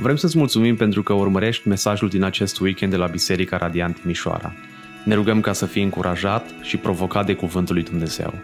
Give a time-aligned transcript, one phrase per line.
[0.00, 4.52] Vrem să-ți mulțumim pentru că urmărești mesajul din acest weekend de la Biserica Radiant Timișoara.
[5.04, 8.34] Ne rugăm ca să fii încurajat și provocat de Cuvântul lui Dumnezeu.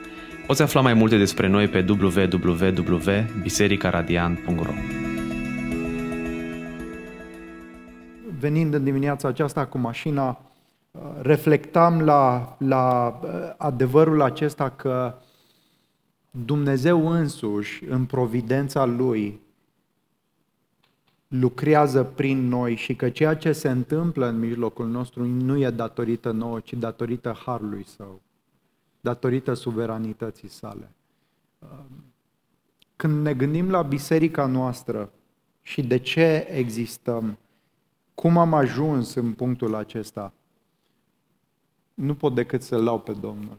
[0.46, 4.72] Poți afla mai multe despre noi pe www.bisericaradiant.ro
[8.38, 10.40] Venind în dimineața aceasta cu mașina,
[11.22, 15.14] reflectam la, la uh, adevărul acesta că
[16.30, 19.42] Dumnezeu însuși, în providența Lui,
[21.41, 26.30] lucrează prin noi și că ceea ce se întâmplă în mijlocul nostru nu e datorită
[26.30, 28.20] nouă, ci datorită harului său,
[29.01, 30.91] datorită suveranității sale.
[32.97, 35.12] Când ne gândim la biserica noastră
[35.62, 37.38] și de ce existăm,
[38.15, 40.32] cum am ajuns în punctul acesta,
[41.95, 43.59] nu pot decât să-L lau pe Domnul.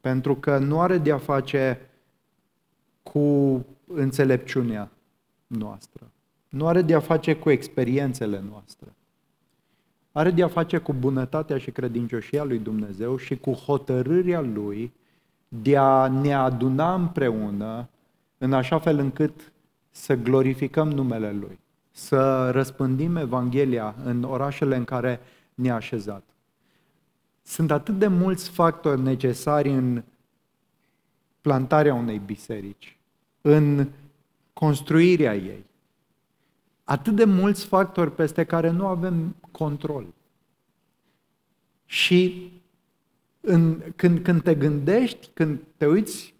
[0.00, 1.90] Pentru că nu are de-a face
[3.02, 4.90] cu înțelepciunea
[5.46, 6.10] noastră.
[6.56, 8.94] Nu are de-a face cu experiențele noastre.
[10.12, 14.92] Are de-a face cu bunătatea și credincioșia lui Dumnezeu și cu hotărârea lui
[15.48, 17.88] de a ne aduna împreună
[18.38, 19.52] în așa fel încât
[19.90, 21.58] să glorificăm numele Lui,
[21.90, 25.20] să răspândim Evanghelia în orașele în care
[25.54, 26.22] ne-a așezat.
[27.42, 30.02] Sunt atât de mulți factori necesari în
[31.40, 32.98] plantarea unei biserici,
[33.40, 33.88] în
[34.52, 35.64] construirea ei.
[36.88, 40.06] Atât de mulți factori peste care nu avem control.
[41.84, 42.50] Și
[43.40, 46.34] în, când, când te gândești, când te uiți,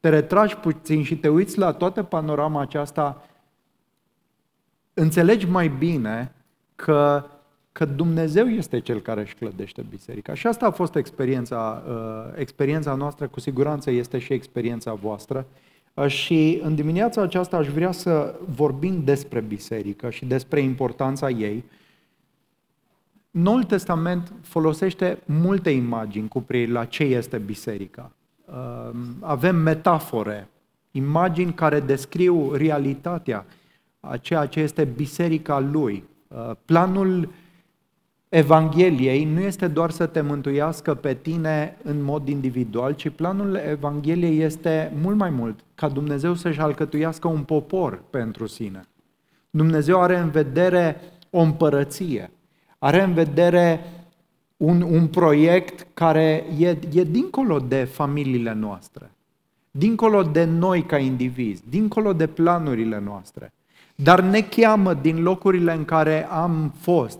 [0.00, 3.28] te retragi puțin și te uiți la toată panorama aceasta,
[4.94, 6.32] înțelegi mai bine
[6.76, 7.24] că
[7.72, 10.34] că Dumnezeu este Cel care își clădește biserica.
[10.34, 15.46] Și asta a fost experiența, uh, experiența noastră, cu siguranță este și experiența voastră.
[15.48, 15.69] Uh,
[16.06, 21.64] și în dimineața aceasta aș vrea să vorbim despre biserică și despre importanța ei.
[23.30, 28.12] Noul Testament folosește multe imagini cu privire la ce este biserica.
[28.44, 30.48] Uh, avem metafore,
[30.90, 33.46] imagini care descriu realitatea
[34.00, 36.04] a ceea ce este biserica lui.
[36.64, 37.28] Planul
[38.30, 44.40] Evangheliei nu este doar să te mântuiască pe tine în mod individual, ci planul Evangheliei
[44.40, 48.88] este mult mai mult, ca Dumnezeu să-și alcătuiască un popor pentru sine.
[49.50, 52.30] Dumnezeu are în vedere o împărăție,
[52.78, 53.80] are în vedere
[54.56, 59.10] un, un proiect care e, e dincolo de familiile noastre,
[59.70, 63.52] dincolo de noi ca indivizi, dincolo de planurile noastre,
[63.94, 67.18] dar ne cheamă din locurile în care am fost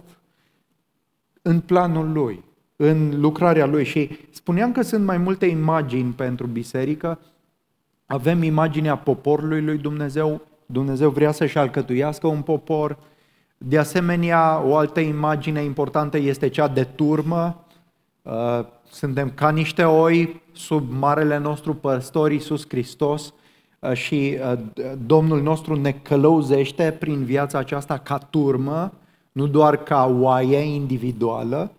[1.43, 2.45] în planul lui,
[2.77, 3.85] în lucrarea lui.
[3.85, 7.19] Și spuneam că sunt mai multe imagini pentru biserică.
[8.07, 10.41] Avem imaginea poporului lui Dumnezeu.
[10.67, 12.99] Dumnezeu vrea să-și alcătuiască un popor.
[13.59, 17.65] De asemenea, o altă imagine importantă este cea de turmă.
[18.23, 23.35] Uh, suntem ca niște oi sub marele nostru păstor Iisus Hristos
[23.79, 24.59] uh, și uh,
[25.07, 28.93] Domnul nostru ne călăuzește prin viața aceasta ca turmă
[29.33, 31.73] nu doar ca oaie individuală.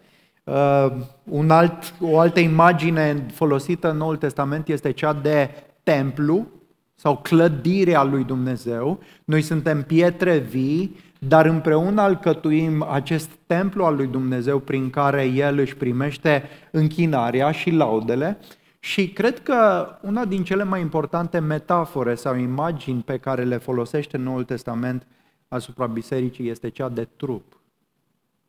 [0.44, 0.88] Uh,
[1.24, 5.50] un alt, o altă imagine folosită în Noul Testament este cea de
[5.84, 6.48] templu
[6.96, 9.00] sau clădirea lui Dumnezeu.
[9.26, 15.60] Noi suntem pietre vii, dar împreună alcătuim acest templu al lui Dumnezeu prin care El
[15.60, 18.38] își primește închinarea și laudele.
[18.80, 24.18] Și cred că una din cele mai importante metafore sau imagini pe care le folosește
[24.18, 25.08] Noul Testament
[25.52, 27.60] asupra bisericii este cea de trup.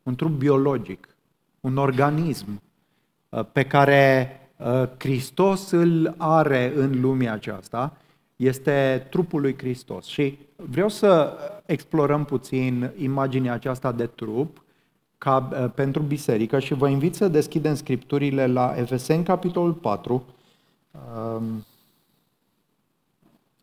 [0.03, 1.07] Un trup biologic,
[1.59, 2.61] un organism
[3.29, 7.97] uh, pe care uh, Hristos îl are în lumea aceasta,
[8.35, 10.05] este trupul lui Hristos.
[10.05, 14.63] Și vreau să explorăm puțin imaginea aceasta de trup
[15.17, 20.25] ca, uh, pentru biserică și vă invit să deschidem scripturile la Efeseni, capitolul 4,
[20.91, 21.65] um,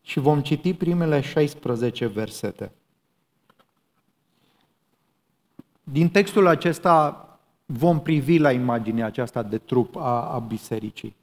[0.01, 2.71] și vom citi primele 16 versete.
[5.91, 7.25] Din textul acesta
[7.65, 11.15] vom privi la imaginea aceasta de trup a, a bisericii.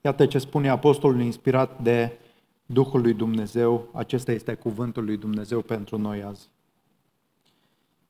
[0.00, 2.18] Iată ce spune apostolul inspirat de
[2.66, 6.48] Duhul lui Dumnezeu, acesta este cuvântul lui Dumnezeu pentru noi azi.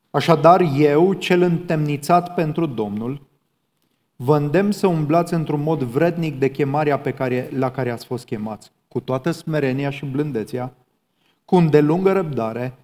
[0.09, 3.21] Așadar, eu, cel întemnițat pentru Domnul,
[4.15, 8.25] vă îndemn să umblați într-un mod vrednic de chemarea pe care, la care ați fost
[8.25, 10.73] chemați, cu toată smerenia și blândețea,
[11.45, 12.77] cu îndelungă răbdare,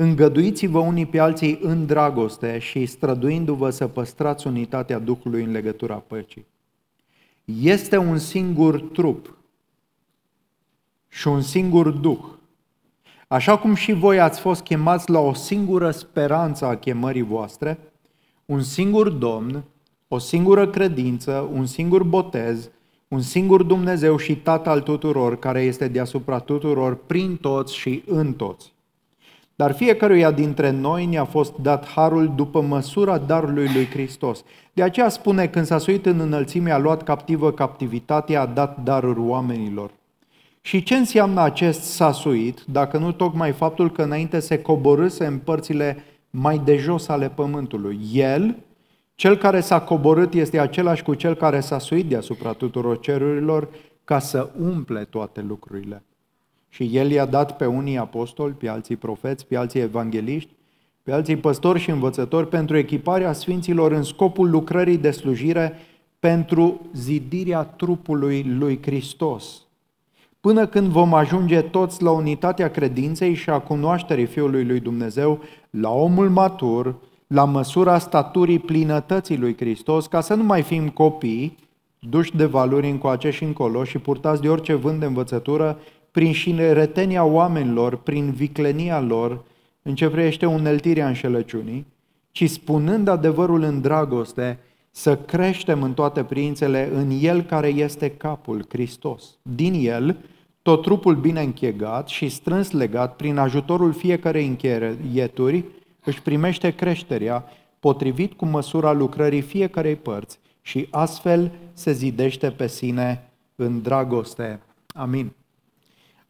[0.00, 6.46] Îngăduiți-vă unii pe alții în dragoste și străduindu-vă să păstrați unitatea Duhului în legătura păcii.
[7.44, 9.36] Este un singur trup
[11.08, 12.24] și un singur Duh,
[13.28, 17.78] Așa cum și voi ați fost chemați la o singură speranță a chemării voastre,
[18.44, 19.64] un singur Domn,
[20.08, 22.70] o singură credință, un singur botez,
[23.08, 28.32] un singur Dumnezeu și Tată al tuturor, care este deasupra tuturor, prin toți și în
[28.32, 28.72] toți.
[29.60, 34.44] Dar fiecăruia dintre noi ne-a fost dat harul după măsura darului lui Hristos.
[34.72, 39.20] De aceea spune, când s-a suit în înălțime, a luat captivă captivitatea, a dat daruri
[39.20, 39.90] oamenilor.
[40.60, 45.38] Și ce înseamnă acest s-a suit, dacă nu tocmai faptul că înainte se coborâse în
[45.38, 47.98] părțile mai de jos ale pământului?
[48.12, 48.56] El,
[49.14, 53.68] cel care s-a coborât, este același cu cel care s-a suit deasupra tuturor cerurilor
[54.04, 56.02] ca să umple toate lucrurile.
[56.70, 60.50] Și el i-a dat pe unii apostoli, pe alții profeți, pe alții evangeliști,
[61.02, 65.72] pe alții păstori și învățători pentru echiparea sfinților în scopul lucrării de slujire
[66.18, 69.62] pentru zidirea trupului lui Hristos.
[70.40, 75.40] Până când vom ajunge toți la unitatea credinței și a cunoașterii Fiului lui Dumnezeu,
[75.70, 76.94] la omul matur,
[77.26, 81.56] la măsura staturii plinătății lui Hristos, ca să nu mai fim copii,
[81.98, 85.78] duși de valori încoace și încolo și purtați de orice vânt de învățătură
[86.10, 89.44] prin șiretenia oamenilor, prin viclenia lor,
[89.82, 91.86] în ce privește uneltirea înșelăciunii,
[92.30, 94.58] ci spunând adevărul în dragoste,
[94.90, 99.24] să creștem în toate priințele în El care este capul, Hristos.
[99.42, 100.16] Din El,
[100.62, 105.64] tot trupul bine închegat și strâns legat prin ajutorul fiecarei încheieturi,
[106.04, 107.44] își primește creșterea
[107.80, 114.60] potrivit cu măsura lucrării fiecarei părți și astfel se zidește pe sine în dragoste.
[114.94, 115.32] Amin.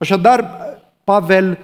[0.01, 0.51] Așadar,
[1.05, 1.59] Pavel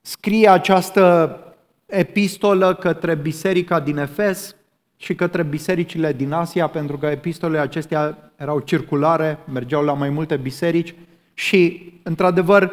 [0.00, 1.38] scrie această
[1.86, 4.54] epistolă către biserica din Efes
[4.96, 10.36] și către bisericile din Asia, pentru că epistolele acestea erau circulare, mergeau la mai multe
[10.36, 10.94] biserici
[11.34, 12.72] și, într-adevăr,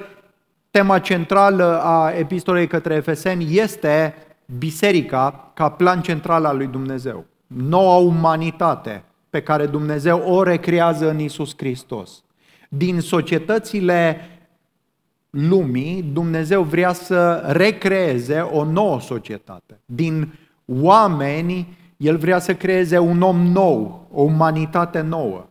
[0.71, 4.15] tema centrală a epistolei către Efeseni este
[4.57, 7.25] biserica ca plan central al lui Dumnezeu.
[7.47, 12.22] Noua umanitate pe care Dumnezeu o recrează în Isus Hristos
[12.77, 14.17] din societățile
[15.29, 19.79] lumii, Dumnezeu vrea să recreeze o nouă societate.
[19.85, 20.33] Din
[20.65, 25.45] oameni, El vrea să creeze un om nou, o umanitate nouă.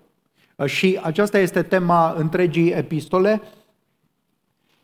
[0.64, 3.42] Și aceasta este tema întregii epistole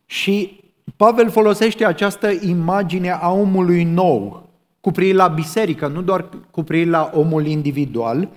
[0.06, 0.61] și
[0.96, 4.49] Pavel folosește această imagine a omului nou
[4.81, 8.29] cu privire la biserică, nu doar cu privire la omul individual,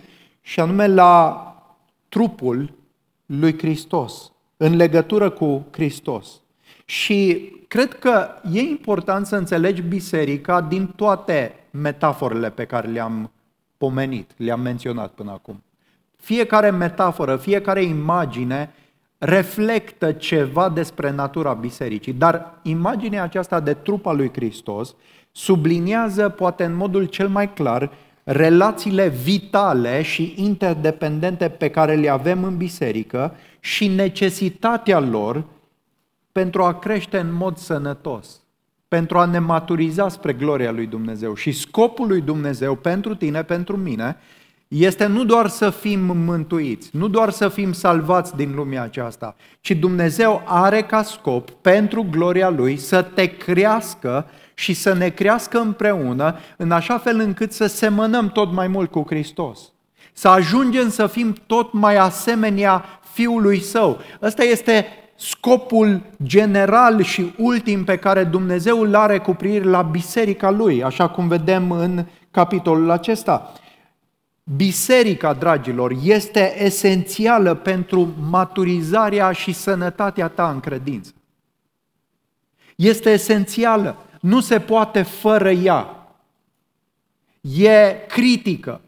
[0.42, 1.46] și anume la
[2.10, 2.80] trupul
[3.40, 6.42] lui Hristos, în legătură cu Hristos.
[6.86, 13.32] Și cred că e important să înțelegi biserica din toate metaforele pe care le-am
[13.78, 15.64] pomenit, le-am menționat până acum.
[16.16, 18.74] Fiecare metaforă, fiecare imagine
[19.18, 24.96] reflectă ceva despre natura bisericii, dar imaginea aceasta de trupa lui Hristos
[25.32, 27.92] subliniază, poate în modul cel mai clar,
[28.24, 35.46] relațiile vitale și interdependente pe care le avem în biserică și necesitatea lor
[36.32, 38.42] pentru a crește în mod sănătos,
[38.88, 41.36] pentru a ne maturiza spre gloria lui Dumnezeu.
[41.36, 44.18] Și scopul lui Dumnezeu pentru tine, pentru mine,
[44.68, 49.72] este nu doar să fim mântuiți, nu doar să fim salvați din lumea aceasta, ci
[49.72, 54.26] Dumnezeu are ca scop, pentru gloria Lui, să te crească
[54.62, 59.04] și să ne crească împreună în așa fel încât să semănăm tot mai mult cu
[59.08, 59.60] Hristos.
[60.14, 64.00] Să ajungem să fim tot mai asemenea Fiului Său.
[64.22, 70.50] Ăsta este scopul general și ultim pe care Dumnezeu îl are cu privire la biserica
[70.50, 73.54] Lui, așa cum vedem în capitolul acesta.
[74.56, 81.12] Biserica, dragilor, este esențială pentru maturizarea și sănătatea ta în credință.
[82.76, 84.06] Este esențială.
[84.22, 86.08] Nu se poate fără ea.
[87.42, 88.82] E critică.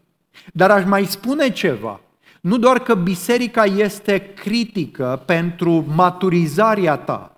[0.53, 2.01] Dar aș mai spune ceva.
[2.41, 7.35] Nu doar că biserica este critică pentru maturizarea ta,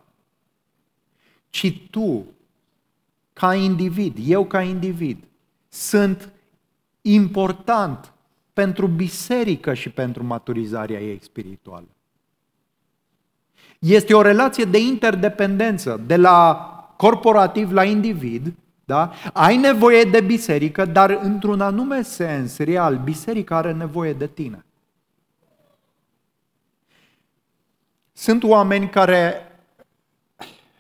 [1.49, 2.25] ci tu,
[3.33, 5.23] ca individ, eu ca individ,
[5.69, 6.31] sunt
[7.01, 8.13] important
[8.53, 11.87] pentru biserică și pentru maturizarea ei spirituală.
[13.79, 18.53] Este o relație de interdependență, de la corporativ la individ,
[18.85, 19.11] da?
[19.33, 24.65] ai nevoie de biserică, dar într-un anume sens real, biserica are nevoie de tine.
[28.13, 29.51] Sunt oameni care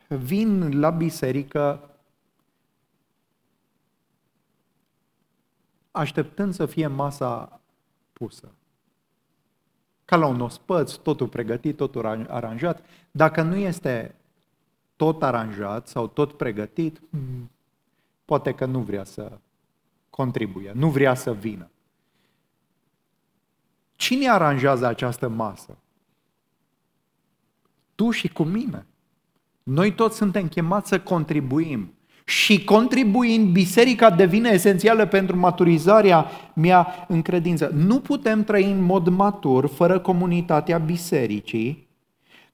[0.07, 1.89] vin la biserică
[5.91, 7.59] așteptând să fie masa
[8.13, 8.51] pusă.
[10.05, 12.85] Ca la un ospăț, totul pregătit, totul aranjat.
[13.11, 14.15] Dacă nu este
[14.95, 17.51] tot aranjat sau tot pregătit, hmm,
[18.25, 19.31] poate că nu vrea să
[20.09, 21.69] contribuie, nu vrea să vină.
[23.95, 25.77] Cine aranjează această masă?
[27.95, 28.85] Tu și cu mine.
[29.63, 31.93] Noi toți suntem chemați să contribuim.
[32.25, 37.71] Și contribuind, biserica devine esențială pentru maturizarea mea în credință.
[37.73, 41.84] Nu putem trăi în mod matur fără comunitatea bisericii,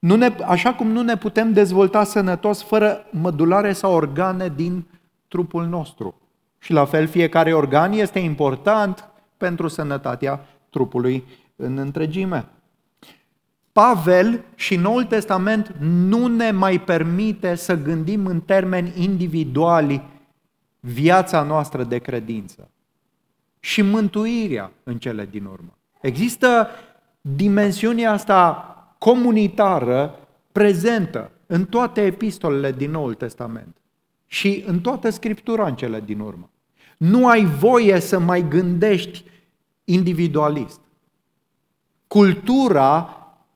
[0.02, 4.86] nu ne, așa cum nu ne putem dezvolta sănătos fără mădulare sau organe din
[5.28, 6.16] trupul nostru.
[6.60, 11.24] Și la fel, fiecare organ este important pentru sănătatea trupului
[11.56, 12.46] în întregime.
[13.72, 20.02] Pavel și Noul Testament nu ne mai permite să gândim în termeni individuali
[20.80, 22.70] viața noastră de credință
[23.60, 25.78] și mântuirea în cele din urmă.
[26.02, 26.68] Există
[27.22, 28.66] dimensiunea asta
[29.04, 30.20] comunitară
[30.52, 33.78] prezentă în toate epistolele din Noul Testament
[34.28, 36.50] și în toată Scriptura în cele din urmă.
[36.98, 39.24] Nu ai voie să mai gândești
[39.84, 40.80] individualist.
[42.08, 43.16] Cultura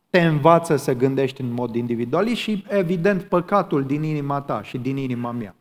[0.09, 4.97] te învață să gândești în mod individualist și, evident, păcatul din inima ta și din
[4.97, 5.55] inima mea.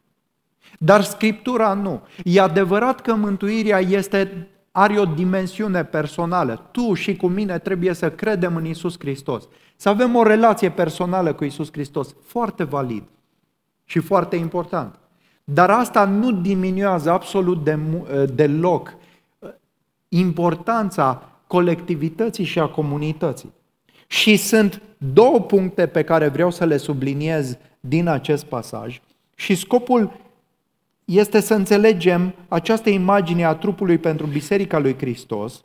[0.79, 2.01] Dar Scriptura nu.
[2.25, 6.69] E adevărat că mântuirea este, are o dimensiune personală.
[6.71, 9.49] Tu și cu mine trebuie să credem în Isus Hristos.
[9.77, 12.15] Să avem o relație personală cu Isus Hristos.
[12.25, 13.03] Foarte valid
[13.85, 14.99] și foarte important.
[15.45, 17.79] Dar asta nu diminuează absolut de,
[18.35, 18.95] deloc
[20.09, 23.53] importanța colectivității și a comunității.
[24.07, 29.01] Și sunt două puncte pe care vreau să le subliniez din acest pasaj
[29.35, 30.13] și scopul
[31.05, 35.65] este să înțelegem această imagine a trupului pentru Biserica lui Hristos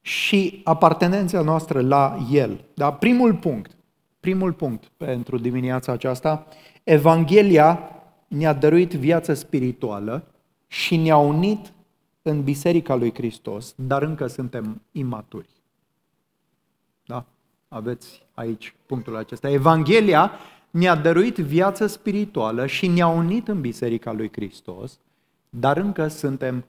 [0.00, 2.64] și apartenența noastră la El.
[2.74, 2.92] Da?
[2.92, 3.76] Primul punct,
[4.20, 6.46] primul punct pentru dimineața aceasta,
[6.84, 7.90] Evanghelia
[8.28, 10.24] ne-a dăruit viață spirituală
[10.66, 11.72] și ne-a unit
[12.22, 15.48] în Biserica lui Hristos, dar încă suntem imaturi.
[17.04, 17.24] Da?
[17.68, 19.50] Aveți aici punctul acesta.
[19.50, 20.30] Evanghelia
[20.72, 24.98] ne-a dăruit viață spirituală și ne-a unit în Biserica lui Hristos,
[25.50, 26.64] dar încă suntem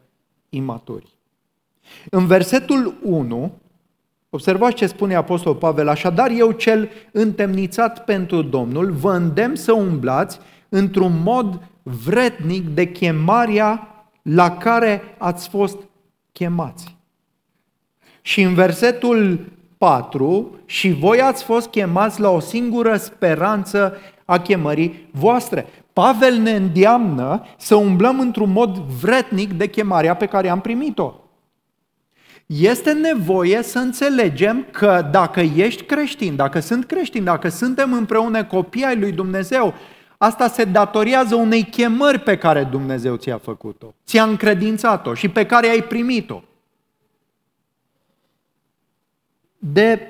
[0.49, 1.07] imaturi.
[2.09, 3.51] În versetul 1,
[4.29, 10.39] observați ce spune Apostol Pavel, așadar eu cel întemnițat pentru Domnul vă îndemn să umblați
[10.69, 13.87] într-un mod vretnic de chemarea
[14.21, 15.77] la care ați fost
[16.31, 16.97] chemați.
[18.21, 19.45] Și în versetul
[19.83, 25.65] 4, și voi ați fost chemați la o singură speranță a chemării voastre.
[25.93, 31.13] Pavel ne îndeamnă să umblăm într-un mod vretnic de chemarea pe care am primit-o.
[32.45, 38.83] Este nevoie să înțelegem că dacă ești creștin, dacă sunt creștin, dacă suntem împreună copii
[38.83, 39.73] ai lui Dumnezeu,
[40.17, 45.67] asta se datorează unei chemări pe care Dumnezeu ți-a făcut-o, ți-a încredințat-o și pe care
[45.67, 46.41] ai primit-o.
[49.65, 50.07] De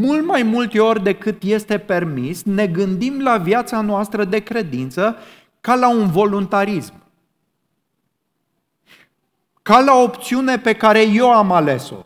[0.00, 5.16] mult mai multe ori decât este permis, ne gândim la viața noastră de credință
[5.60, 6.94] ca la un voluntarism.
[9.62, 12.04] Ca la o opțiune pe care eu am ales-o.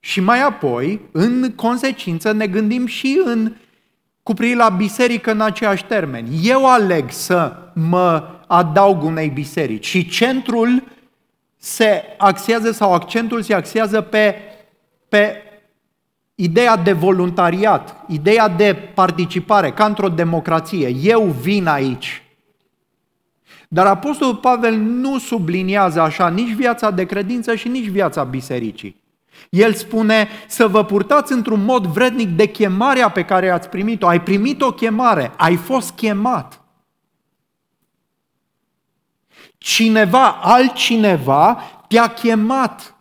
[0.00, 3.54] Și mai apoi, în consecință, ne gândim și în
[4.22, 6.26] cu privire la biserică în aceeași termen.
[6.42, 10.82] Eu aleg să mă adaug unei biserici și centrul
[11.56, 14.36] se axează sau accentul se axează pe,
[15.08, 15.42] pe
[16.34, 20.88] ideea de voluntariat, ideea de participare, ca într-o democrație.
[20.88, 22.22] Eu vin aici.
[23.68, 29.02] Dar Apostolul Pavel nu subliniază așa nici viața de credință și nici viața bisericii.
[29.50, 34.06] El spune să vă purtați într-un mod vrednic de chemarea pe care ați primit-o.
[34.06, 36.60] Ai primit o chemare, ai fost chemat.
[39.58, 42.96] Cineva, altcineva te-a chemat.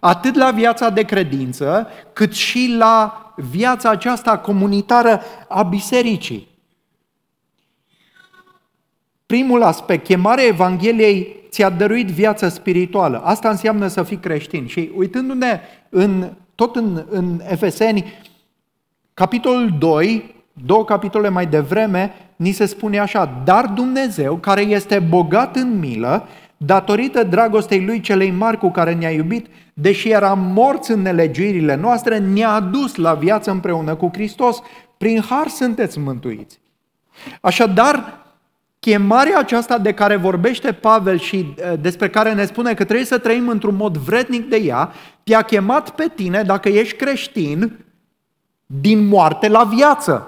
[0.00, 6.48] Atât la viața de credință, cât și la viața aceasta comunitară a bisericii.
[9.26, 13.20] Primul aspect, chemarea Evangheliei ți-a dăruit viață spirituală.
[13.24, 14.66] Asta înseamnă să fii creștin.
[14.66, 18.04] Și uitându-ne în, tot în, în Efeseni,
[19.14, 25.56] capitolul 2, două capitole mai devreme, ni se spune așa, dar Dumnezeu, care este bogat
[25.56, 29.46] în milă, datorită dragostei Lui celei mari cu care ne-a iubit,
[29.80, 34.62] deși eram morți în nelegiuirile noastre, ne-a adus la viață împreună cu Hristos.
[34.96, 36.60] Prin har sunteți mântuiți.
[37.40, 38.18] Așadar,
[38.78, 43.48] chemarea aceasta de care vorbește Pavel și despre care ne spune că trebuie să trăim
[43.48, 47.84] într-un mod vrednic de ea, te-a chemat pe tine, dacă ești creștin,
[48.66, 50.26] din moarte la viață.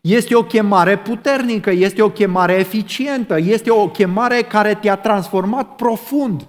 [0.00, 6.46] Este o chemare puternică, este o chemare eficientă, este o chemare care te-a transformat profund.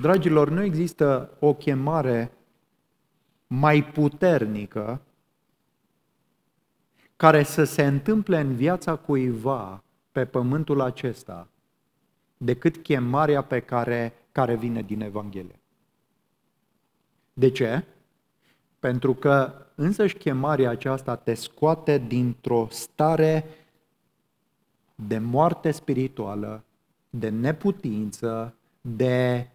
[0.00, 2.32] Dragilor, nu există o chemare
[3.46, 5.00] mai puternică
[7.16, 11.48] care să se întâmple în viața cuiva pe pământul acesta
[12.36, 15.60] decât chemarea pe care, care vine din Evanghelie.
[17.32, 17.84] De ce?
[18.78, 23.44] Pentru că însăși chemarea aceasta te scoate dintr-o stare
[24.94, 26.64] de moarte spirituală,
[27.10, 29.48] de neputință, de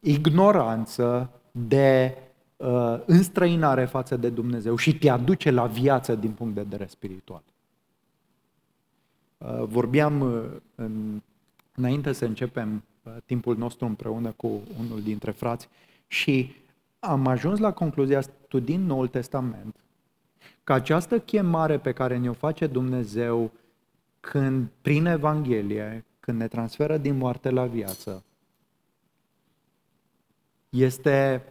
[0.00, 2.16] ignoranță, de
[2.56, 7.42] uh, înstrăinare față de Dumnezeu și te aduce la viață din punct de vedere spiritual.
[9.38, 11.22] Uh, vorbeam uh, în,
[11.74, 15.68] înainte să începem uh, timpul nostru împreună cu unul dintre frați
[16.06, 16.54] și
[16.98, 19.76] am ajuns la concluzia, studiind Noul Testament,
[20.64, 23.50] că această chemare pe care ne-o face Dumnezeu
[24.20, 28.24] când, prin Evanghelie, când ne transferă din moarte la viață,
[30.68, 31.44] este,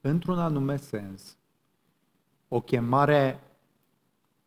[0.00, 1.36] într-un anume sens,
[2.48, 3.40] o chemare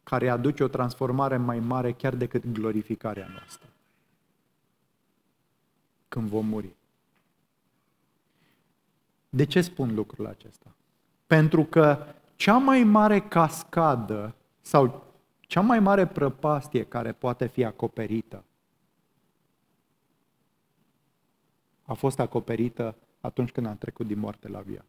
[0.03, 3.69] care aduce o transformare mai mare chiar decât glorificarea noastră.
[6.07, 6.75] Când vom muri.
[9.29, 10.75] De ce spun lucrul acesta?
[11.27, 18.43] Pentru că cea mai mare cascadă sau cea mai mare prăpastie care poate fi acoperită
[21.85, 24.87] a fost acoperită atunci când am trecut din moarte la viață.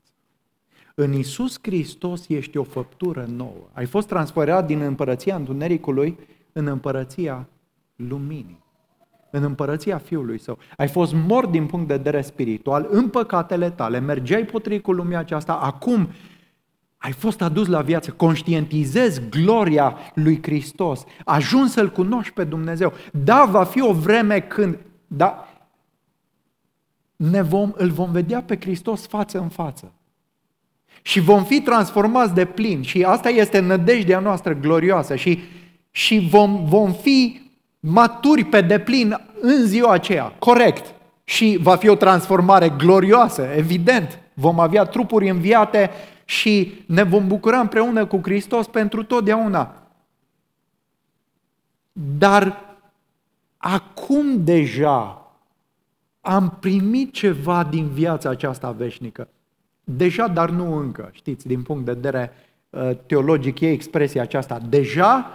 [0.95, 3.69] În Isus Hristos ești o făptură nouă.
[3.73, 6.19] Ai fost transferat din împărăția întunericului
[6.53, 7.49] în împărăția
[7.97, 8.63] luminii
[9.37, 10.59] în împărăția Fiului Său.
[10.77, 15.19] Ai fost mort din punct de vedere spiritual în păcatele tale, mergeai potrivit cu lumea
[15.19, 16.09] aceasta, acum
[16.97, 22.93] ai fost adus la viață, conștientizezi gloria lui Hristos, ajuns să-L cunoști pe Dumnezeu.
[23.13, 25.49] Da, va fi o vreme când, da,
[27.31, 29.93] ne vom, îl vom vedea pe Hristos față în față.
[31.03, 32.83] Și vom fi transformați de plin.
[32.83, 35.17] Și asta este nădejdea noastră glorioasă.
[35.17, 35.43] Și,
[35.91, 37.41] și vom, vom fi
[37.81, 40.95] maturi pe deplin în ziua aceea, corect.
[41.25, 44.19] Și va fi o transformare glorioasă, evident.
[44.35, 45.91] Vom avea trupuri înviate
[46.25, 49.75] și ne vom bucura împreună cu Hristos pentru totdeauna.
[51.93, 52.61] Dar
[53.57, 55.24] acum deja
[56.25, 59.29] am primit ceva din viața aceasta veșnică.
[59.85, 61.11] Deja, dar nu încă.
[61.13, 62.33] Știți, din punct de vedere
[62.71, 64.61] uh, teologic e expresia aceasta.
[64.69, 65.27] Deja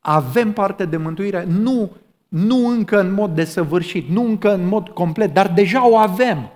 [0.00, 1.90] avem parte de mântuire, nu,
[2.28, 6.50] nu încă în mod desăvârșit, nu încă în mod complet, dar deja o avem.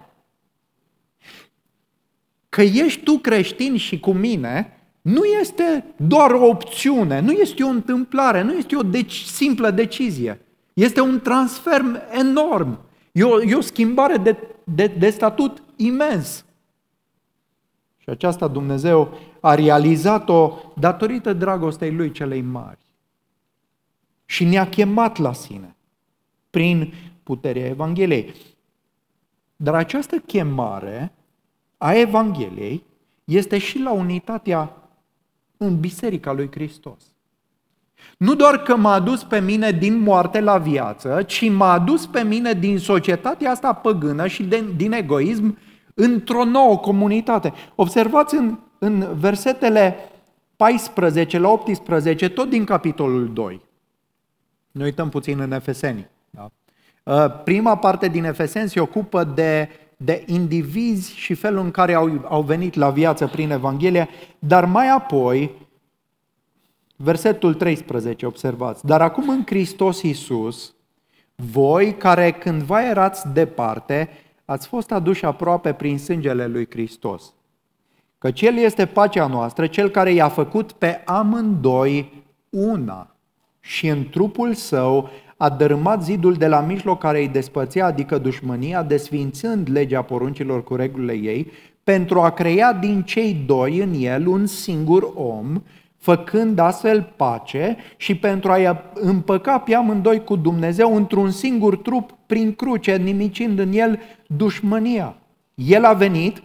[2.49, 7.69] Că ești tu creștin și cu mine, nu este doar o opțiune, nu este o
[7.69, 10.41] întâmplare, nu este o deci, simplă decizie.
[10.73, 12.79] Este un transfer enorm.
[13.15, 16.45] E o, e o schimbare de, de, de statut imens.
[17.99, 22.79] Și aceasta Dumnezeu a realizat-o datorită dragostei Lui celei mari
[24.25, 25.77] și ne-a chemat la sine
[26.51, 28.35] prin puterea Evangheliei.
[29.57, 31.13] Dar această chemare
[31.79, 32.85] a Evangheliei
[33.25, 34.77] este și la unitatea
[35.57, 37.14] în Biserica lui Hristos.
[38.19, 42.23] Nu doar că m-a adus pe mine din moarte la viață, ci m-a adus pe
[42.23, 45.59] mine din societatea asta păgână și de, din egoism
[45.95, 47.53] într-o nouă comunitate.
[47.75, 49.97] Observați în, în versetele
[50.57, 53.61] 14 la 18, tot din capitolul 2.
[54.71, 56.09] Ne uităm puțin în Efeseni.
[56.31, 56.51] Da?
[57.03, 62.27] Uh, prima parte din Efeseni se ocupă de, de indivizi și felul în care au,
[62.29, 65.51] au venit la viață prin Evanghelie, dar mai apoi,
[66.97, 70.75] versetul 13, observați, dar acum în Hristos Iisus,
[71.35, 74.09] voi care cândva erați departe,
[74.45, 77.33] ați fost aduși aproape prin sângele lui Hristos.
[78.19, 83.17] Că El este pacea noastră, Cel care i-a făcut pe amândoi una
[83.61, 88.83] și în trupul său a dărâmat zidul de la mijloc care îi despățea, adică dușmânia,
[88.83, 91.51] desfințând legea poruncilor cu regulile ei,
[91.85, 95.63] pentru a crea din cei doi în el un singur om,
[96.05, 102.55] făcând astfel pace și pentru a-i împăca pe amândoi cu Dumnezeu într-un singur trup prin
[102.55, 105.17] cruce, nimicind în el dușmânia.
[105.55, 106.43] El a venit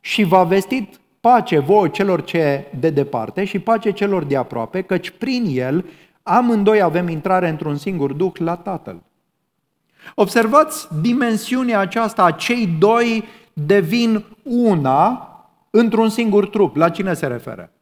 [0.00, 5.10] și v-a vestit pace vouă celor ce de departe și pace celor de aproape, căci
[5.10, 5.84] prin el
[6.22, 9.02] amândoi avem intrare într-un singur duh la Tatăl.
[10.14, 15.28] Observați dimensiunea aceasta, cei doi devin una
[15.70, 16.76] într-un singur trup.
[16.76, 17.72] La cine se referă?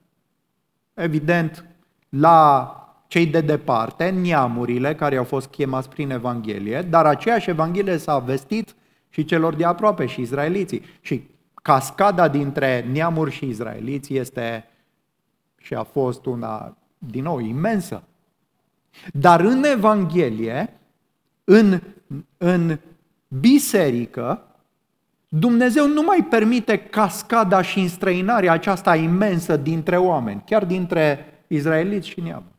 [0.96, 1.64] Evident,
[2.08, 2.70] la
[3.06, 8.74] cei de departe, neamurile care au fost chemați prin Evanghelie, dar aceeași Evanghelie s-a vestit
[9.08, 10.82] și celor de aproape și izraeliții.
[11.00, 14.64] Și cascada dintre neamuri și izraeliți este
[15.56, 18.02] și a fost una, din nou, imensă.
[19.12, 20.80] Dar în Evanghelie,
[21.44, 21.80] în,
[22.36, 22.78] în
[23.28, 24.45] biserică,
[25.28, 32.20] Dumnezeu nu mai permite cascada și înstrăinarea aceasta imensă dintre oameni, chiar dintre izraeliți și
[32.20, 32.54] neamuri.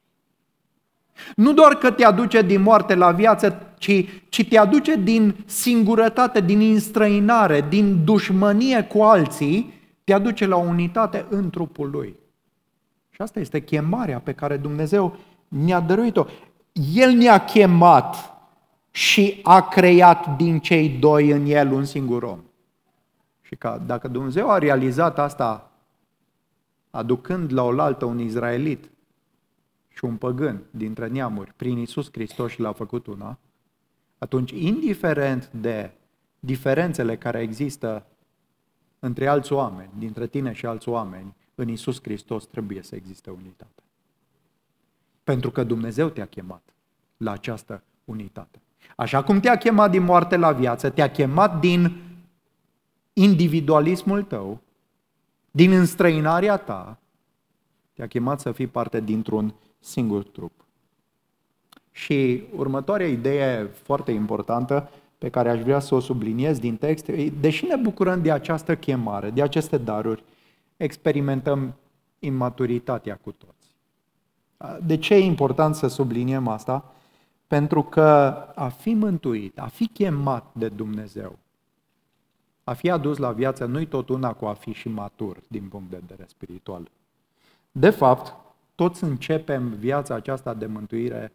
[1.36, 6.42] Nu doar că te aduce din moarte la viață, ci, ci te aduce din singurătate,
[6.42, 12.16] din înstrăinare, din dușmănie cu alții, te aduce la unitate în trupul lui.
[13.10, 16.26] Și asta este chemarea pe care Dumnezeu ne-a dăruit-o.
[16.94, 18.16] El ne-a chemat
[18.92, 22.40] și a creat din cei doi în el un singur om.
[23.48, 25.72] Și că dacă Dumnezeu a realizat asta
[26.90, 28.90] aducând la oaltă un izraelit
[29.88, 33.40] și un păgân dintre neamuri prin Isus Hristos și l-a făcut una,
[34.18, 35.92] atunci, indiferent de
[36.40, 38.06] diferențele care există
[39.00, 43.84] între alți oameni, dintre tine și alți oameni, în Isus Hristos trebuie să existe unitate.
[45.24, 46.74] Pentru că Dumnezeu te-a chemat
[47.18, 48.62] la această unitate.
[48.96, 52.07] Așa cum te-a chemat din moarte la viață, te-a chemat din
[53.20, 54.60] individualismul tău,
[55.52, 57.00] din înstrăinarea ta,
[57.94, 60.52] te-a chemat să fii parte dintr-un singur trup.
[61.92, 67.06] Și următoarea idee foarte importantă pe care aș vrea să o subliniez din text,
[67.40, 70.24] deși ne bucurăm de această chemare, de aceste daruri,
[70.78, 71.74] experimentăm
[72.20, 73.76] imaturitatea cu toți.
[74.86, 76.94] De ce e important să subliniem asta?
[77.48, 78.04] Pentru că
[78.56, 81.40] a fi mântuit, a fi chemat de Dumnezeu,
[82.68, 85.90] a fi adus la viață nu-i tot una cu a fi și matur din punct
[85.90, 86.90] de vedere spiritual.
[87.72, 88.36] De fapt,
[88.76, 91.34] toți începem viața aceasta de mântuire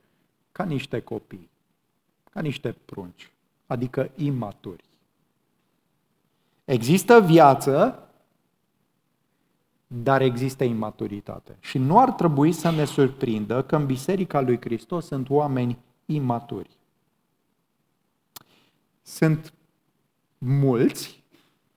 [0.53, 1.51] ca niște copii,
[2.31, 3.33] ca niște prunci,
[3.66, 4.85] adică imaturi.
[6.64, 8.09] Există viață,
[9.87, 11.57] dar există imaturitate.
[11.61, 16.71] Și nu ar trebui să ne surprindă că în Biserica lui Hristos sunt oameni imaturi.
[19.03, 19.53] Sunt
[20.38, 21.22] mulți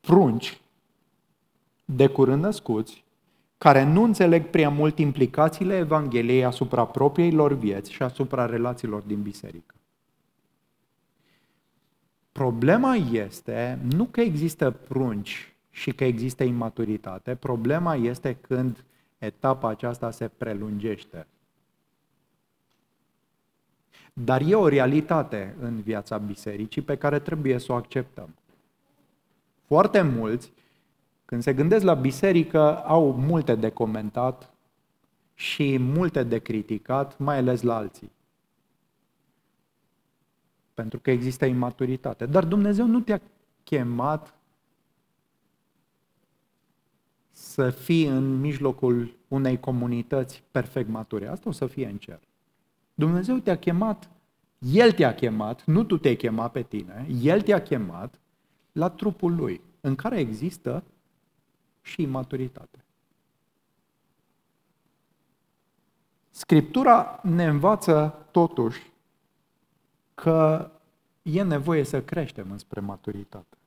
[0.06, 0.62] prunci
[1.86, 3.04] de curând născuți
[3.58, 9.22] care nu înțeleg prea mult implicațiile Evangheliei asupra propriei lor vieți și asupra relațiilor din
[9.22, 9.76] biserică.
[12.32, 18.84] Problema este nu că există prunci și că există imaturitate, problema este când
[19.18, 21.28] etapa aceasta se prelungește.
[24.14, 28.30] Dar e o realitate în viața bisericii pe care trebuie să o acceptăm.
[29.66, 30.54] Foarte mulți
[31.26, 34.54] când se gândesc la biserică, au multe de comentat
[35.34, 38.12] și multe de criticat, mai ales la alții.
[40.74, 42.26] Pentru că există imaturitate.
[42.26, 43.22] Dar Dumnezeu nu te-a
[43.64, 44.36] chemat
[47.32, 51.28] să fii în mijlocul unei comunități perfect mature.
[51.28, 52.20] Asta o să fie în cer.
[52.94, 54.10] Dumnezeu te-a chemat,
[54.60, 58.20] El te-a chemat, nu tu te-ai chemat pe tine, El te-a chemat
[58.76, 60.84] la trupul Lui, în care există
[61.82, 62.84] și imaturitate.
[66.30, 68.92] Scriptura ne învață totuși
[70.14, 70.70] că
[71.22, 73.58] e nevoie să creștem înspre maturitate.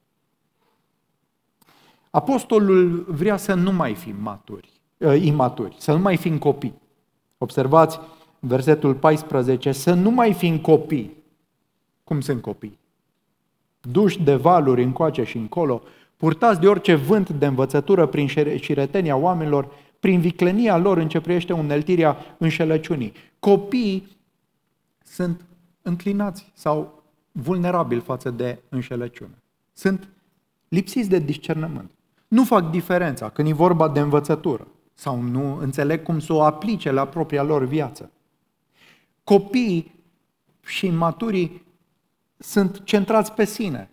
[2.11, 6.81] Apostolul vrea să nu mai fim maturi, uh, imaturi, să nu mai fim copii.
[7.39, 8.01] Observați
[8.39, 11.17] versetul 14, să nu mai fim copii.
[12.05, 12.79] Cum sunt copii?
[13.81, 15.83] Duși de valuri încoace și încolo,
[16.17, 18.27] purtați de orice vânt de învățătură prin
[18.61, 19.69] șiretenia oamenilor,
[20.01, 23.13] prin viclenia lor în ce privește uneltirea înșelăciunii.
[23.39, 24.17] Copiii
[25.05, 25.45] sunt
[25.83, 29.43] înclinați sau vulnerabili față de înșelăciune.
[29.73, 30.09] Sunt
[30.69, 31.91] lipsiți de discernământ.
[32.29, 36.91] Nu fac diferența când e vorba de învățătură sau nu înțeleg cum să o aplice
[36.91, 38.11] la propria lor viață.
[39.25, 39.95] Copiii
[40.65, 41.67] și maturii
[42.39, 43.91] sunt centrați pe sine,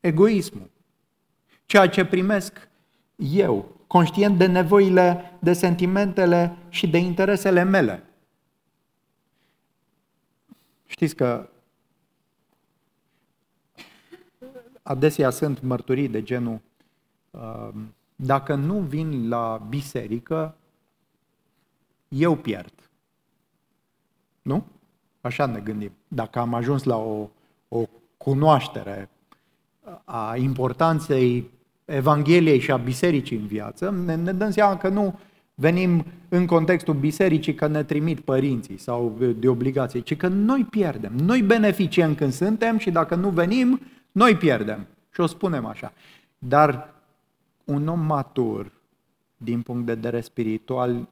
[0.00, 0.70] egoismul.
[1.66, 2.68] Ceea ce primesc
[3.16, 8.02] eu, conștient de nevoile, de sentimentele și de interesele mele.
[10.86, 11.48] Știți că
[14.82, 16.60] adesea sunt mărturii de genul
[17.30, 20.56] um, dacă nu vin la biserică,
[22.08, 22.90] eu pierd.
[24.42, 24.66] Nu?
[25.24, 25.92] Așa ne gândim.
[26.08, 27.28] Dacă am ajuns la o,
[27.68, 29.08] o cunoaștere
[30.04, 31.50] a importanței
[31.84, 35.18] Evangheliei și a bisericii în viață, ne, ne dăm seama că nu
[35.54, 41.12] venim în contextul bisericii că ne trimit părinții sau de obligație, ci că noi pierdem.
[41.12, 43.80] Noi beneficiem când suntem și dacă nu venim,
[44.12, 44.86] noi pierdem.
[45.10, 45.92] Și o spunem așa.
[46.38, 46.94] Dar
[47.64, 48.72] un om matur,
[49.36, 51.08] din punct de vedere spiritual,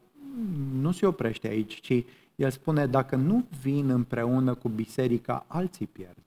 [0.81, 2.05] nu se oprește aici, ci
[2.37, 6.23] el spune, dacă nu vin împreună cu biserica, alții pierd.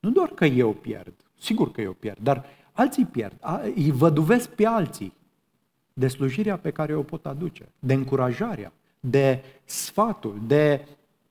[0.00, 3.38] Nu doar că eu pierd, sigur că eu pierd, dar alții pierd,
[3.74, 5.12] îi văduvesc pe alții
[5.92, 10.86] de slujirea pe care o pot aduce, de încurajarea, de sfatul, de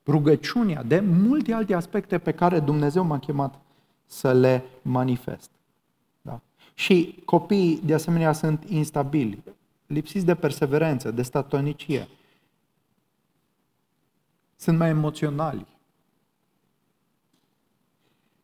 [0.06, 3.60] rugăciunea, de multe alte aspecte pe care Dumnezeu m-a chemat
[4.06, 5.50] să le manifest.
[6.22, 6.40] Da?
[6.74, 9.42] Și copiii, de asemenea, sunt instabili,
[9.86, 12.08] lipsiți de perseverență, de statonicie.
[14.60, 15.66] Sunt mai emoționali.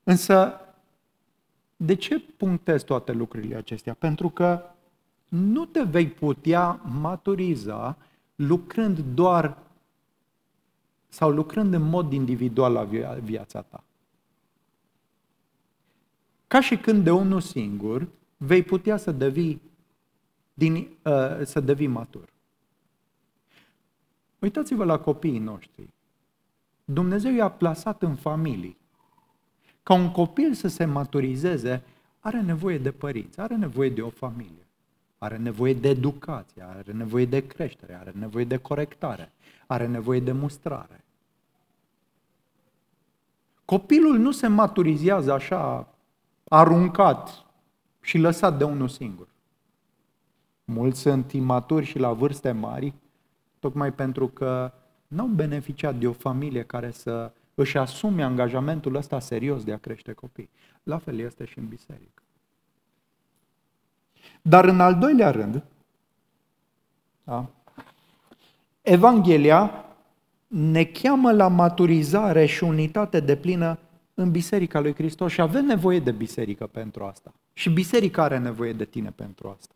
[0.02, 0.60] Însă,
[1.76, 3.94] de ce punctez toate lucrurile acestea?
[3.94, 4.62] Pentru că
[5.28, 7.96] nu te vei putea maturiza
[8.34, 9.58] lucrând doar
[11.08, 12.84] sau lucrând în mod individual la
[13.20, 13.84] viața ta.
[16.46, 19.62] Ca și când de unul singur vei putea să devii,
[20.54, 22.32] din, uh, să devii matur.
[24.38, 25.94] Uitați-vă la copiii noștri.
[26.88, 28.78] Dumnezeu i-a plasat în familii.
[29.82, 31.82] Ca un copil să se maturizeze,
[32.20, 34.66] are nevoie de părinți, are nevoie de o familie,
[35.18, 39.32] are nevoie de educație, are nevoie de creștere, are nevoie de corectare,
[39.66, 41.04] are nevoie de mustrare.
[43.64, 45.88] Copilul nu se maturizează așa
[46.48, 47.44] aruncat
[48.00, 49.28] și lăsat de unul singur.
[50.64, 52.94] Mulți sunt imaturi și la vârste mari,
[53.58, 54.72] tocmai pentru că
[55.08, 60.12] n-au beneficiat de o familie care să își asume angajamentul ăsta serios de a crește
[60.12, 60.50] copii.
[60.82, 62.22] La fel este și în biserică.
[64.42, 65.62] Dar în al doilea rând,
[67.24, 67.50] da,
[68.82, 69.84] Evanghelia
[70.46, 73.78] ne cheamă la maturizare și unitate de plină
[74.14, 77.34] în Biserica lui Hristos și avem nevoie de biserică pentru asta.
[77.52, 79.74] Și biserica are nevoie de tine pentru asta.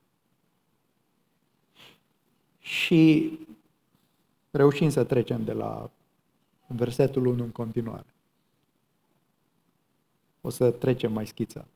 [2.58, 3.32] Și
[4.50, 5.90] reușim să trecem de la
[6.66, 8.06] versetul 1 în continuare.
[10.40, 11.68] O să trecem mai schițat.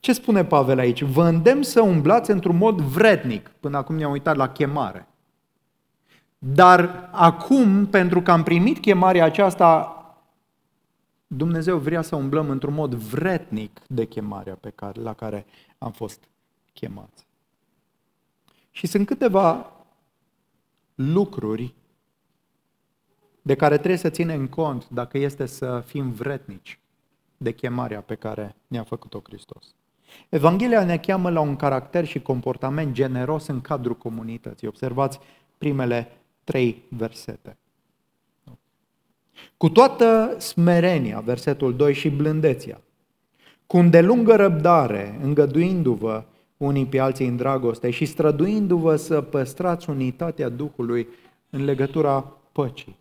[0.00, 1.02] Ce spune Pavel aici?
[1.02, 3.48] Vă îndemn să umblați într-un mod vrednic.
[3.48, 5.06] Până acum ne-am uitat la chemare.
[6.38, 9.96] Dar acum, pentru că am primit chemarea aceasta,
[11.26, 15.46] Dumnezeu vrea să umblăm într-un mod vretnic de chemarea pe care, la care
[15.78, 16.28] am fost
[16.72, 17.26] chemați.
[18.70, 19.72] Și sunt câteva
[20.94, 21.74] lucruri
[23.42, 26.78] de care trebuie să ținem cont dacă este să fim vretnici
[27.36, 29.74] de chemarea pe care ne-a făcut-o Hristos.
[30.28, 34.66] Evanghelia ne cheamă la un caracter și comportament generos în cadrul comunității.
[34.66, 35.18] Observați
[35.58, 36.12] primele
[36.44, 37.56] trei versete.
[39.56, 42.80] Cu toată smerenia, versetul 2, și blândețea,
[43.66, 46.24] cu îndelungă răbdare, îngăduindu-vă
[46.56, 51.08] unii pe alții în dragoste și străduindu-vă să păstrați unitatea Duhului
[51.50, 52.20] în legătura
[52.52, 52.96] păcii.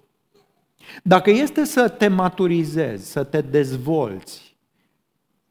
[1.03, 4.55] Dacă este să te maturizezi, să te dezvolți,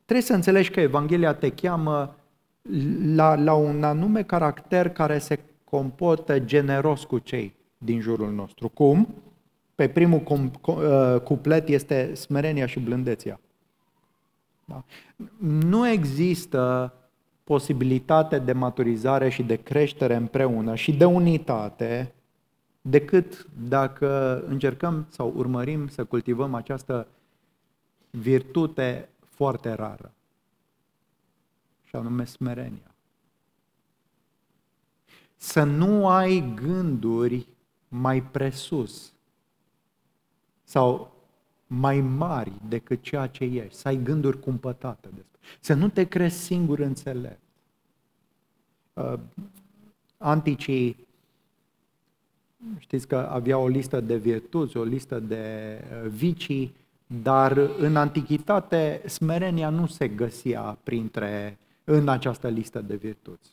[0.04, 2.16] trebuie să înțelegi că Evanghelia te cheamă
[3.14, 8.68] la, la un anume caracter care se comportă generos cu cei din jurul nostru.
[8.68, 9.14] Cum?
[9.74, 10.22] Pe primul
[10.66, 13.40] uh, cuplet este smerenia și blândețea.
[14.64, 14.84] Da?
[15.48, 16.92] Nu există
[17.44, 22.14] posibilitate de maturizare și de creștere împreună și de unitate
[22.82, 27.06] decât dacă încercăm sau urmărim să cultivăm această
[28.10, 30.12] virtute foarte rară,
[31.84, 32.94] și anume smerenia.
[35.36, 37.46] Să nu ai gânduri
[37.88, 39.12] mai presus
[40.62, 41.14] sau
[41.66, 45.38] mai mari decât ceea ce ești, să ai gânduri cumpătate despre.
[45.60, 47.40] Să nu te crezi singur înțelept.
[48.92, 49.14] Uh,
[50.16, 51.06] anticii
[52.78, 56.74] știți că avea o listă de virtuți, o listă de uh, vicii,
[57.06, 63.50] dar în antichitate smerenia nu se găsia printre, în această listă de virtuți.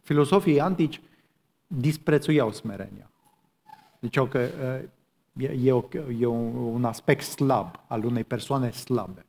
[0.00, 1.00] Filosofii antici
[1.66, 3.10] disprețuiau smerenia.
[4.00, 4.48] Ziceau că
[5.36, 5.84] uh, e, o,
[6.18, 9.26] e un aspect slab al unei persoane slabe.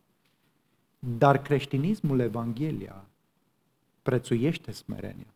[1.00, 3.06] Dar creștinismul, Evanghelia,
[4.02, 5.34] prețuiește smerenia.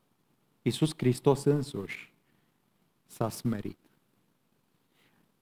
[0.61, 2.09] Iisus Hristos însuși
[3.09, 3.77] s-a smerit.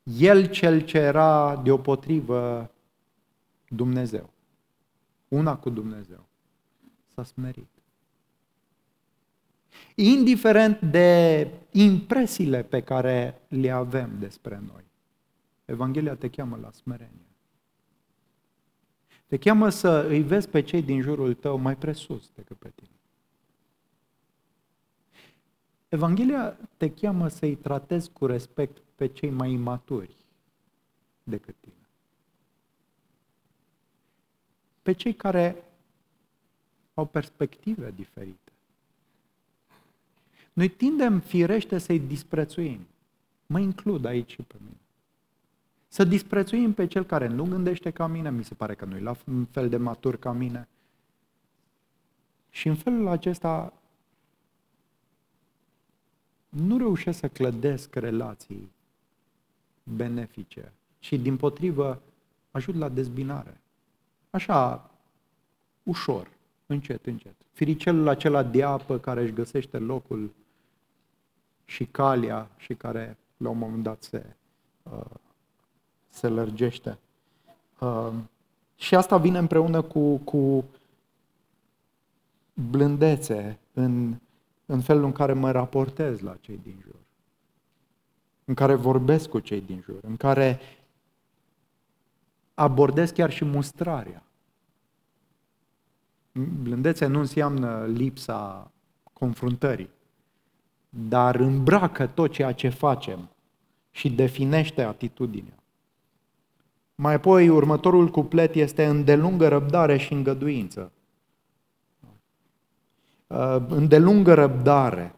[0.04, 2.72] El cel ce era deopotrivă
[3.70, 4.30] Dumnezeu.
[5.28, 6.26] una cu Dumnezeu,
[7.14, 7.70] s-a smerit.
[9.96, 14.84] Indiferent de impresiile pe care le avem despre noi,
[15.66, 17.26] Evanghelia te cheamă la smerenie.
[19.26, 22.97] Te cheamă să îi vezi pe cei din jurul tău mai presus decât pe tine.
[25.90, 30.16] Evanghelia te cheamă să-i tratezi cu respect pe cei mai imaturi
[31.24, 31.74] decât tine.
[34.82, 35.64] Pe cei care
[36.94, 38.52] au perspective diferite.
[40.54, 42.88] Noi tindem firește să-i disprețuim.
[43.46, 44.78] Mă includ aici și pe mine.
[45.88, 49.16] Să disprețuim pe cel care nu gândește ca mine, mi se pare că nu-i la
[49.52, 50.68] fel de matur ca mine.
[52.50, 53.74] Și în felul acesta
[56.50, 58.72] nu reușesc să clădesc relații
[59.84, 62.02] benefice, ci din potrivă
[62.52, 63.62] ajut la dezbinare.
[64.30, 64.90] Așa,
[65.84, 66.28] ușor,
[66.66, 67.36] încet, încet.
[67.54, 70.30] Firicelul acela de apă care își găsește locul
[71.66, 74.26] și calea și care la un moment dat se,
[74.84, 75.16] uh,
[76.10, 76.98] se lărgește.
[77.80, 78.14] Uh,
[78.76, 80.66] și asta vine împreună cu, cu
[82.54, 84.16] blândețe în,
[84.70, 87.00] în felul în care mă raportez la cei din jur,
[88.46, 90.60] în care vorbesc cu cei din jur, în care
[92.54, 94.24] abordez chiar și mustrarea.
[96.62, 98.72] Blândețe nu înseamnă lipsa
[99.14, 99.90] confruntării,
[100.90, 103.30] dar îmbracă tot ceea ce facem
[103.92, 105.64] și definește atitudinea.
[106.96, 110.92] Mai apoi, următorul cuplet este îndelungă răbdare și îngăduință.
[113.28, 115.16] Uh, îndelungă răbdare.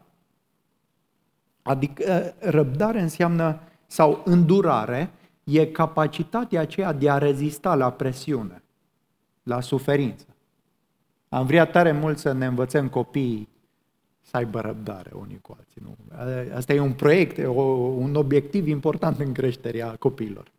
[1.62, 5.10] Adică uh, răbdare înseamnă, sau îndurare,
[5.44, 8.62] e capacitatea aceea de a rezista la presiune,
[9.42, 10.26] la suferință.
[11.28, 13.48] Am vrea tare mult să ne învățăm copiii
[14.20, 15.82] să aibă răbdare unii cu alții.
[15.84, 15.96] Nu?
[16.54, 20.52] Asta e un proiect, o, un obiectiv important în creșterea copiilor.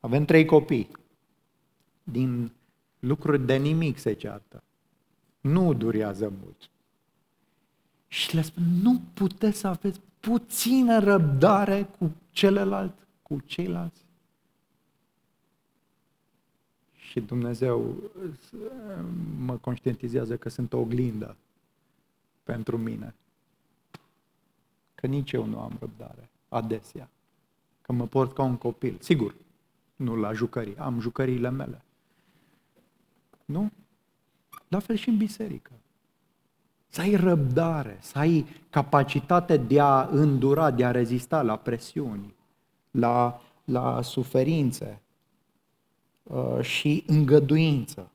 [0.00, 0.90] Avem trei copii.
[2.02, 2.52] Din
[2.98, 4.62] lucruri de nimic se ceartă.
[5.40, 6.70] Nu durează mult.
[8.08, 14.06] Și le spun, nu puteți să aveți puțină răbdare cu celălalt, cu ceilalți.
[16.96, 17.94] Și Dumnezeu
[19.38, 21.36] mă conștientizează că sunt o oglindă
[22.42, 23.14] pentru mine.
[24.94, 27.08] Că nici eu nu am răbdare, adesea.
[27.82, 28.96] Că mă port ca un copil.
[29.00, 29.34] Sigur,
[29.96, 31.82] nu la jucării, am jucăriile mele.
[33.44, 33.70] Nu?
[34.68, 35.70] La fel și în biserică.
[36.88, 42.34] Să ai răbdare, să ai capacitate de a îndura, de a rezista la presiuni,
[42.90, 45.00] la, la suferințe
[46.22, 48.10] uh, și îngăduință.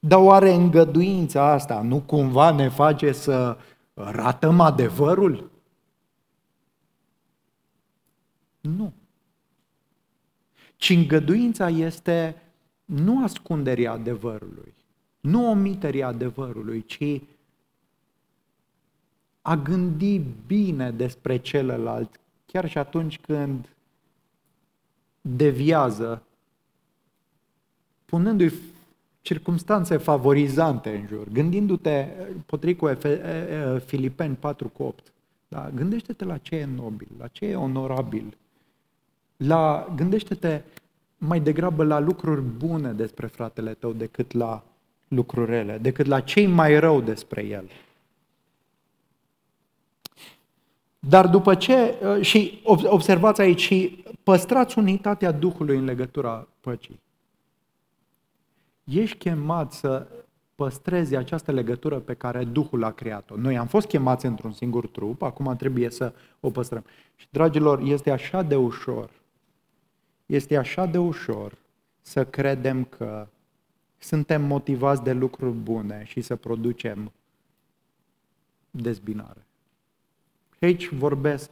[0.00, 3.56] Dar oare îngăduința asta nu cumva ne face să
[3.94, 5.50] ratăm adevărul?
[8.60, 8.92] Nu.
[10.76, 12.42] Ci îngăduința este
[12.84, 14.74] nu ascunderea adevărului,
[15.22, 17.20] nu omiterea adevărului, ci
[19.42, 23.68] a gândi bine despre celălalt, chiar și atunci când
[25.20, 26.22] deviază,
[28.04, 28.52] punându-i
[29.20, 32.08] circumstanțe favorizante în jur, gândindu-te,
[32.46, 32.90] potrivit cu
[33.84, 35.12] Filipeni 4 cu 8,
[35.48, 35.70] da?
[35.74, 38.36] gândește-te la ce e nobil, la ce e onorabil,
[39.36, 40.62] la, gândește-te
[41.18, 44.64] mai degrabă la lucruri bune despre fratele tău decât la
[45.14, 47.70] lucruri rele, decât la cei mai rău despre el.
[50.98, 57.00] Dar după ce, și observați aici, și păstrați unitatea Duhului în legătura păcii
[58.84, 60.06] ești chemat să
[60.54, 63.36] păstrezi această legătură pe care Duhul a creat-o.
[63.36, 66.84] Noi am fost chemați într-un singur trup, acum trebuie să o păstrăm.
[67.16, 69.10] Și, dragilor, este așa de ușor,
[70.26, 71.52] este așa de ușor
[72.00, 73.26] să credem că
[74.04, 77.12] suntem motivați de lucruri bune și să producem
[78.70, 79.46] dezbinare.
[80.60, 81.50] Aici vorbesc,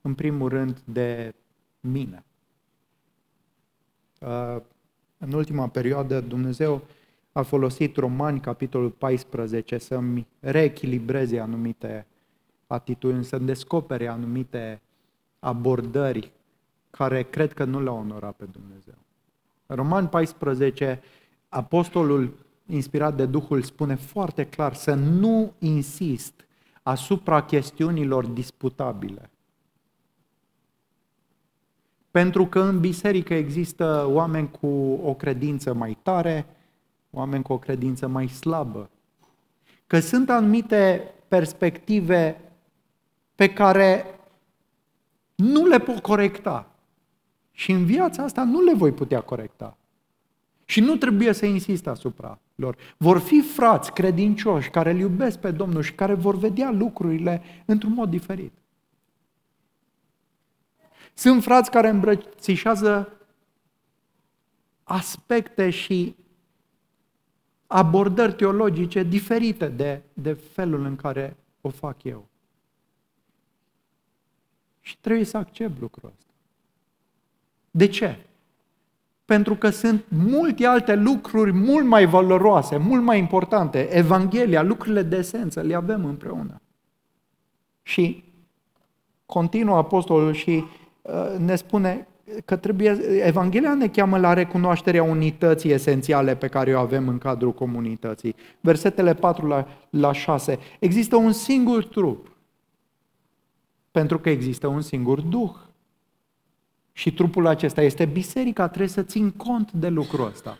[0.00, 1.34] în primul rând, de
[1.80, 2.24] mine.
[4.20, 4.56] Uh,
[5.18, 6.82] în ultima perioadă Dumnezeu
[7.32, 12.06] a folosit Romani, capitolul 14, să-mi reechilibreze anumite
[12.66, 14.80] atitudini, să-mi descopere anumite
[15.38, 16.32] abordări
[16.90, 18.94] care cred că nu l-au onorat pe Dumnezeu.
[19.66, 21.02] În Roman 14,
[21.50, 22.34] apostolul
[22.66, 26.34] inspirat de Duhul spune foarte clar să nu insist
[26.82, 29.30] asupra chestiunilor disputabile.
[32.10, 36.46] Pentru că în biserică există oameni cu o credință mai tare,
[37.10, 38.90] oameni cu o credință mai slabă.
[39.86, 42.40] Că sunt anumite perspective
[43.34, 44.04] pe care
[45.34, 46.70] nu le pot corecta.
[47.52, 49.76] Și în viața asta nu le voi putea corecta.
[50.70, 52.76] Și nu trebuie să insist asupra lor.
[52.96, 57.92] Vor fi frați credincioși care îl iubesc pe Domnul și care vor vedea lucrurile într-un
[57.92, 58.52] mod diferit.
[61.14, 63.12] Sunt frați care îmbrățișează
[64.82, 66.14] aspecte și
[67.66, 72.28] abordări teologice diferite de, de felul în care o fac eu.
[74.80, 76.32] Și trebuie să accept lucrul ăsta.
[77.70, 78.24] De ce?
[79.30, 83.96] Pentru că sunt multe alte lucruri mult mai valoroase, mult mai importante.
[83.96, 86.60] Evanghelia, lucrurile de esență, le avem împreună.
[87.82, 88.24] Și
[89.26, 90.64] continuă apostolul și
[91.02, 92.08] uh, ne spune
[92.44, 92.90] că trebuie,
[93.24, 98.34] Evanghelia ne cheamă la recunoașterea unității esențiale pe care o avem în cadrul comunității.
[98.60, 100.58] Versetele 4 la, la 6.
[100.78, 102.36] Există un singur trup,
[103.90, 105.68] pentru că există un singur Duh.
[107.00, 110.58] Și trupul acesta este biserica, trebuie să țin cont de lucrul ăsta.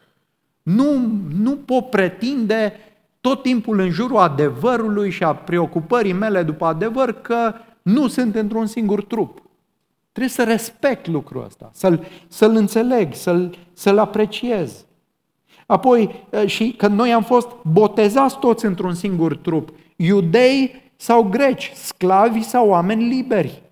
[0.62, 1.10] Nu,
[1.42, 2.72] nu pot pretinde
[3.20, 8.66] tot timpul în jurul adevărului și a preocupării mele după adevăr că nu sunt într-un
[8.66, 9.42] singur trup.
[10.12, 14.84] Trebuie să respect lucrul ăsta, să-l, să-l înțeleg, să-l, să-l apreciez.
[15.66, 22.42] Apoi, și că noi am fost botezați toți într-un singur trup, iudei sau greci, sclavi
[22.42, 23.62] sau oameni liberi.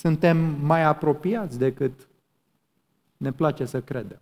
[0.00, 2.08] Suntem mai apropiați decât
[3.16, 4.20] ne place să credem.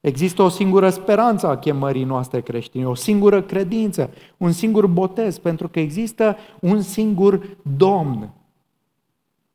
[0.00, 5.68] Există o singură speranță a chemării noastre creștine, o singură credință, un singur botez, pentru
[5.68, 8.32] că există un singur Domn.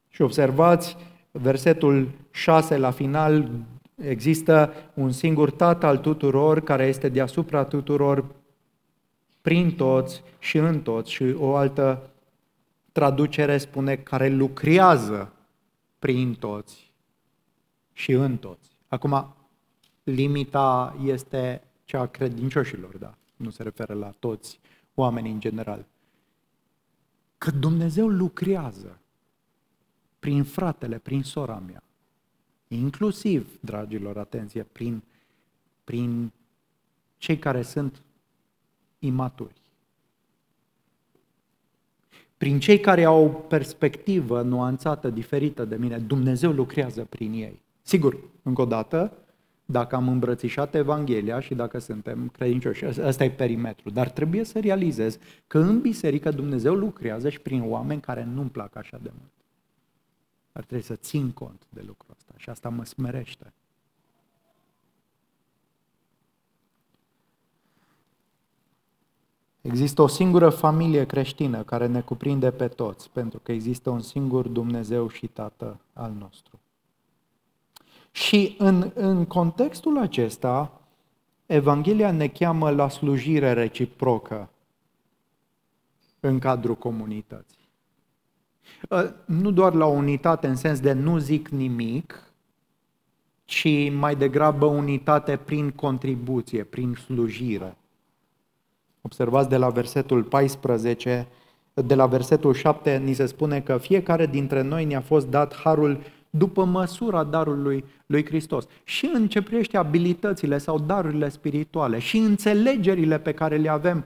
[0.09, 0.97] Și observați
[1.31, 3.49] versetul 6 la final,
[3.95, 8.25] există un singur Tată al tuturor care este deasupra tuturor,
[9.41, 11.11] prin toți și în toți.
[11.11, 12.09] Și o altă
[12.97, 15.33] traducere spune care lucrează
[15.99, 16.91] prin toți
[17.93, 18.69] și în toți.
[18.87, 19.35] Acum,
[20.03, 24.59] limita este cea a credincioșilor, da, nu se referă la toți
[24.95, 25.85] oamenii în general.
[27.37, 28.99] Că Dumnezeu lucrează
[30.19, 31.83] prin fratele, prin sora mea,
[32.67, 35.03] inclusiv, dragilor, atenție, prin,
[35.83, 36.31] prin
[37.17, 38.01] cei care sunt
[38.99, 39.66] imaturi.
[42.37, 47.61] Prin cei care au o perspectivă nuanțată, diferită de mine, Dumnezeu lucrează prin ei.
[47.81, 49.13] Sigur, încă o dată,
[49.65, 52.85] dacă am îmbrățișat Evanghelia și dacă suntem credincioși.
[52.85, 53.89] Ăsta e perimetru.
[53.89, 55.17] Dar trebuie să realizez
[55.47, 59.31] că în biserică Dumnezeu lucrează și prin oameni care nu-mi plac așa de mult.
[60.51, 63.53] Dar trebuie să țin cont de lucrul ăsta și asta mă smerește.
[69.67, 74.47] Există o singură familie creștină care ne cuprinde pe toți, pentru că există un singur
[74.47, 76.59] Dumnezeu și Tată al nostru.
[78.11, 80.81] Și în, în contextul acesta,
[81.45, 84.49] Evanghelia ne cheamă la slujire reciprocă
[86.19, 87.69] în cadrul comunității.
[88.91, 92.31] Ă, nu doar la unitate în sens de nu zic nimic,
[93.45, 97.77] ci mai degrabă unitate prin contribuție, prin slujire.
[99.07, 101.27] Observați de la versetul 14,
[101.73, 105.99] de la versetul 7, ni se spune că fiecare dintre noi ne-a fost dat harul
[106.29, 108.67] după măsura darului lui Hristos.
[108.83, 114.05] Și în ce privește abilitățile sau darurile spirituale și înțelegerile pe care le avem,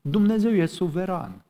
[0.00, 1.44] Dumnezeu e suveran.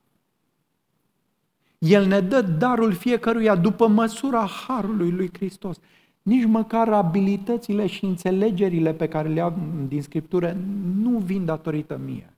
[1.78, 5.76] El ne dă darul fiecăruia după măsura harului lui Hristos.
[6.22, 10.56] Nici măcar abilitățile și înțelegerile pe care le am din Scriptură
[11.00, 12.35] nu vin datorită mie.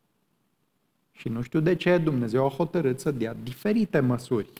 [1.18, 4.52] Și nu știu de ce Dumnezeu a hotărât să dea diferite măsuri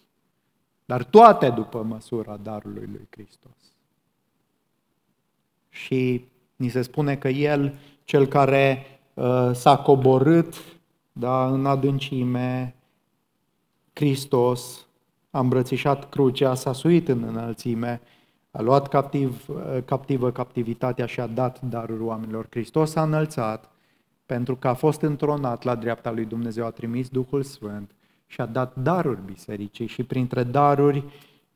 [0.89, 3.73] dar toate după măsura darului lui Hristos.
[5.69, 6.25] Și
[6.57, 10.55] ni se spune că El, cel care uh, s-a coborât
[11.13, 12.75] da, în adâncime,
[13.93, 14.87] Hristos,
[15.31, 18.01] a îmbrățișat crucea, s-a suit în înălțime,
[18.51, 22.47] a luat captiv, uh, captivă captivitatea și a dat darul oamenilor.
[22.51, 23.71] Hristos a înălțat
[24.29, 27.91] pentru că a fost întronat la dreapta lui Dumnezeu, a trimis Duhul Sfânt
[28.27, 31.05] și a dat daruri bisericii și printre daruri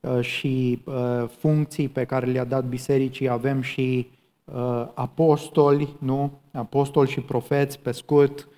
[0.01, 4.11] uh, și uh, funcții pe care le-a dat bisericii avem și
[4.45, 6.41] uh, apostoli, nu?
[6.53, 8.49] Apostoli și profeți, pe scurt,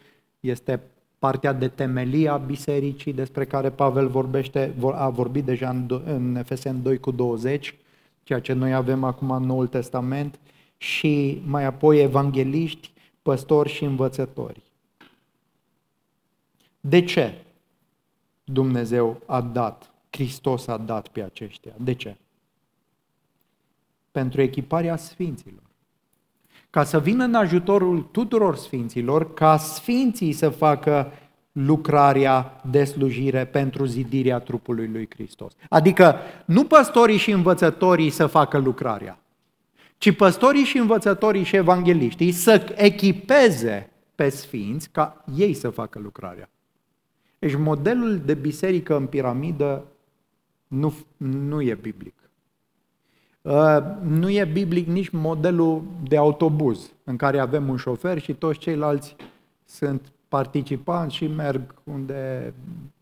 [0.40, 0.80] este
[1.18, 6.98] partea de temelie a bisericii despre care Pavel vorbește, a vorbit deja în Efesen 2
[6.98, 7.74] cu 20,
[8.22, 10.38] ceea ce noi avem acum în Noul Testament,
[10.76, 12.92] și mai apoi evangeliști,
[13.24, 14.62] păstori și învățători.
[16.80, 17.44] De ce
[18.44, 21.72] Dumnezeu a dat, Hristos a dat pe aceștia?
[21.76, 22.16] De ce?
[24.10, 25.62] Pentru echiparea sfinților.
[26.70, 31.12] Ca să vină în ajutorul tuturor sfinților, ca sfinții să facă
[31.52, 35.52] lucrarea de slujire pentru zidirea trupului lui Hristos.
[35.68, 39.18] Adică nu păstorii și învățătorii să facă lucrarea,
[40.04, 46.50] ci păstorii și învățătorii și evangeliștii să echipeze pe sfinți ca ei să facă lucrarea.
[47.38, 49.84] Deci modelul de biserică în piramidă
[50.66, 52.14] nu, nu e biblic.
[53.42, 58.58] Uh, nu e biblic nici modelul de autobuz, în care avem un șofer și toți
[58.58, 59.16] ceilalți
[59.64, 62.54] sunt participanți și merg unde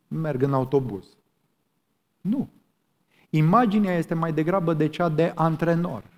[0.08, 1.04] merg în autobuz.
[2.20, 2.48] Nu.
[3.30, 6.10] Imaginea este mai degrabă de cea de antrenor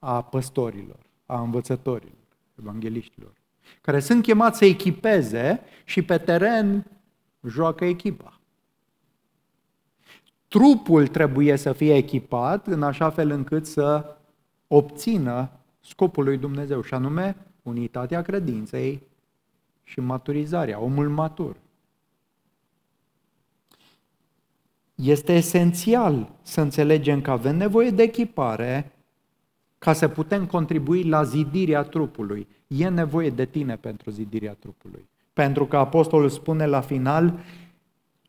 [0.00, 2.26] a păstorilor, a învățătorilor,
[2.58, 3.32] evangeliștilor,
[3.80, 6.86] care sunt chemați să echipeze și pe teren
[7.46, 8.40] joacă echipa.
[10.48, 14.16] Trupul trebuie să fie echipat în așa fel încât să
[14.66, 19.02] obțină scopul lui Dumnezeu, și anume unitatea credinței
[19.82, 21.56] și maturizarea, omul matur.
[24.94, 28.92] Este esențial să înțelegem că avem nevoie de echipare
[29.80, 32.46] ca să putem contribui la zidirea trupului.
[32.66, 35.08] E nevoie de tine pentru zidirea trupului.
[35.32, 37.38] Pentru că apostolul spune la final,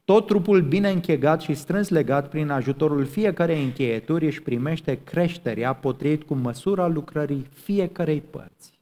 [0.05, 6.23] tot trupul bine închegat și strâns legat prin ajutorul fiecarei încheieturi își primește creșterea potrivit
[6.23, 8.79] cu măsura lucrării fiecarei părți.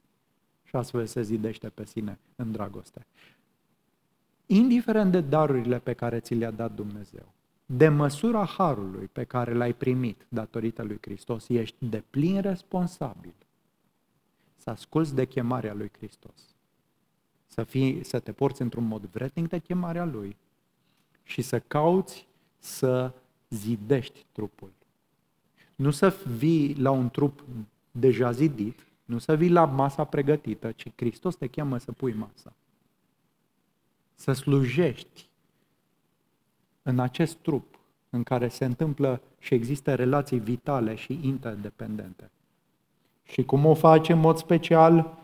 [0.64, 3.06] Și astfel se zidește pe sine în dragoste.
[4.46, 7.32] Indiferent de darurile pe care ți le-a dat Dumnezeu,
[7.72, 13.34] de măsura harului pe care l-ai primit datorită lui Hristos, ești de plin responsabil
[14.56, 16.54] să asculți de chemarea lui Hristos.
[17.46, 20.36] Să, fii, să te porți într-un mod vretnic de chemarea lui
[21.22, 22.26] și să cauți
[22.58, 23.12] să
[23.48, 24.72] zidești trupul.
[25.74, 27.44] Nu să vii la un trup
[27.90, 32.52] deja zidit, nu să vii la masa pregătită, ci Hristos te cheamă să pui masa.
[34.14, 35.29] Să slujești
[36.90, 37.78] în acest trup
[38.10, 42.30] în care se întâmplă și există relații vitale și interdependente.
[43.22, 45.18] Și cum o face în mod special,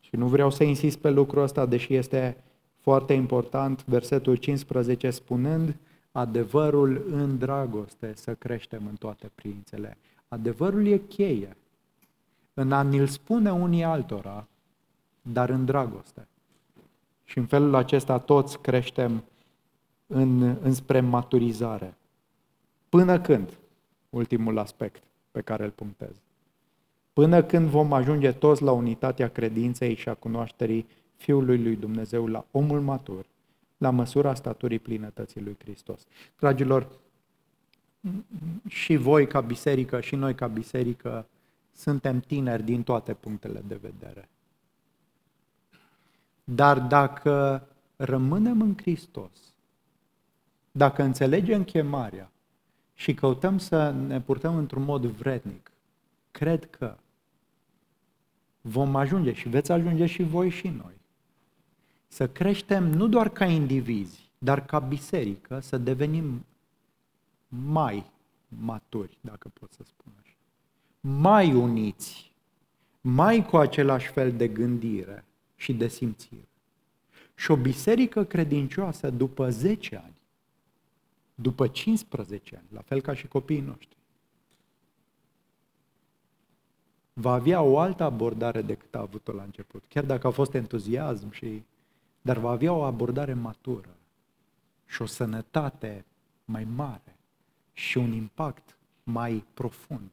[0.00, 2.36] și nu vreau să insist pe lucrul ăsta, deși este
[2.80, 5.76] foarte important, versetul 15 spunând,
[6.12, 9.96] adevărul în dragoste să creștem în toate priințele.
[10.28, 11.56] Adevărul e cheie
[12.54, 14.46] în a ni-l spune unii altora,
[15.22, 16.28] dar în dragoste.
[17.24, 19.24] Și în felul acesta toți creștem
[20.12, 21.94] în, înspre maturizare.
[22.88, 23.58] Până când?
[24.10, 26.14] Ultimul aspect pe care îl punctez.
[27.12, 30.86] Până când vom ajunge toți la unitatea credinței și a cunoașterii
[31.16, 33.26] Fiului lui Dumnezeu, la omul matur,
[33.78, 36.06] la măsura staturii plinătății lui Hristos.
[36.38, 36.88] Dragilor,
[38.68, 41.26] și voi ca biserică și noi ca biserică
[41.72, 44.28] suntem tineri din toate punctele de vedere.
[46.44, 49.49] Dar dacă rămânem în Hristos,
[50.72, 52.30] dacă înțelegem chemarea
[52.94, 55.70] și căutăm să ne purtăm într-un mod vrednic,
[56.30, 56.96] cred că
[58.60, 60.98] vom ajunge și veți ajunge și voi și noi.
[62.08, 66.44] Să creștem nu doar ca indivizi, dar ca biserică, să devenim
[67.48, 68.10] mai
[68.48, 70.34] maturi, dacă pot să spun așa.
[71.00, 72.32] Mai uniți,
[73.00, 75.24] mai cu același fel de gândire
[75.56, 76.48] și de simțire.
[77.34, 80.19] Și o biserică credincioasă după 10 ani
[81.40, 83.96] după 15 ani, la fel ca și copiii noștri,
[87.12, 89.84] va avea o altă abordare decât a avut-o la început.
[89.88, 91.62] Chiar dacă a fost entuziasm și...
[92.22, 93.96] Dar va avea o abordare matură
[94.86, 96.04] și o sănătate
[96.44, 97.16] mai mare
[97.72, 100.12] și un impact mai profund.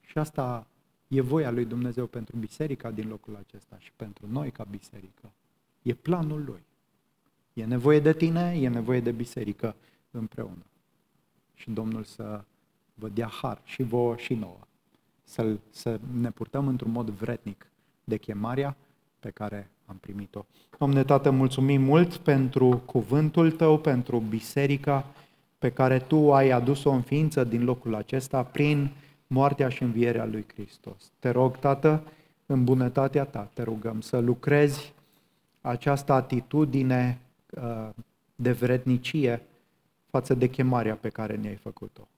[0.00, 0.66] Și asta
[1.08, 5.32] e voia lui Dumnezeu pentru biserica din locul acesta și pentru noi ca biserică.
[5.82, 6.62] E planul lui.
[7.52, 9.74] E nevoie de tine, e nevoie de biserică
[10.10, 10.64] împreună.
[11.54, 12.44] Și Domnul să
[12.94, 14.58] vă dea har și vouă și nouă.
[15.24, 17.66] Să, să ne purtăm într-un mod vretnic
[18.04, 18.76] de chemarea
[19.20, 20.44] pe care am primit-o.
[20.78, 25.06] Domnule Tată, mulțumim mult pentru cuvântul Tău, pentru biserica
[25.58, 28.90] pe care Tu ai adus-o în ființă din locul acesta prin
[29.26, 31.12] moartea și învierea lui Hristos.
[31.18, 32.02] Te rog, Tată,
[32.46, 34.92] în bunătatea Ta, te rugăm să lucrezi
[35.60, 37.88] această atitudine uh,
[38.34, 39.42] de vrednicie
[40.10, 42.08] față de chemarea pe care ne-ai făcut-o.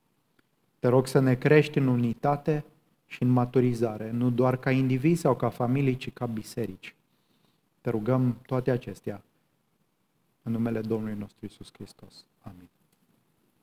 [0.78, 2.64] Te rog să ne crești în unitate
[3.07, 6.95] și în maturizare, nu doar ca indivizi sau ca familii, ci ca biserici.
[7.80, 9.22] Te rugăm toate acestea
[10.43, 12.24] în numele Domnului nostru Isus Hristos.
[12.40, 12.68] Amin.